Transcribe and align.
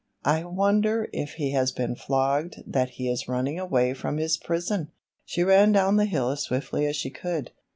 I 0.25 0.45
wonder 0.45 1.11
if 1.13 1.33
he 1.33 1.51
has 1.51 1.71
been 1.71 1.95
flogged 1.95 2.63
that 2.65 2.89
he 2.97 3.07
is 3.07 3.27
running 3.27 3.59
away 3.59 3.93
from 3.93 4.17
his 4.17 4.35
prison!" 4.35 4.89
She 5.25 5.43
ran 5.43 5.71
down 5.73 5.97
the 5.97 6.05
hill 6.05 6.31
as 6.31 6.41
swiftly 6.41 6.87
as 6.87 6.95
she 6.95 7.11
could. 7.11 7.51